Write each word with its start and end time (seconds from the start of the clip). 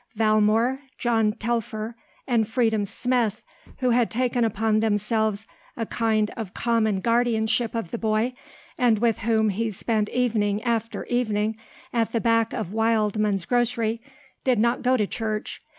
Valmore, 0.15 0.79
John 0.97 1.33
Telfer, 1.33 1.95
and 2.27 2.47
Freedom 2.47 2.85
Smith, 2.85 3.43
who 3.81 3.91
had 3.91 4.09
taken 4.09 4.43
upon 4.43 4.79
themselves 4.79 5.45
a 5.77 5.85
kind 5.85 6.31
of 6.35 6.55
common 6.55 7.01
guardianship 7.01 7.75
of 7.75 7.91
the 7.91 7.99
boy 7.99 8.33
and 8.79 8.97
with 8.97 9.19
whom 9.19 9.49
he 9.49 9.69
spent 9.69 10.09
evening 10.09 10.59
after 10.63 11.05
evening 11.05 11.55
at 11.93 12.13
the 12.13 12.19
back 12.19 12.51
of 12.51 12.73
Wildman's 12.73 13.45
grocery, 13.45 14.01
did 14.43 14.57
not 14.57 14.81
go 14.81 14.97
to 14.97 15.05
church. 15.05 15.61